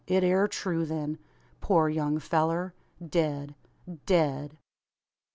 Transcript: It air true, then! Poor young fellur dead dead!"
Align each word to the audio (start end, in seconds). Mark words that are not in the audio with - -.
It 0.07 0.23
air 0.23 0.47
true, 0.47 0.83
then! 0.83 1.19
Poor 1.59 1.87
young 1.87 2.17
fellur 2.17 2.73
dead 3.07 3.53
dead!" 4.07 4.57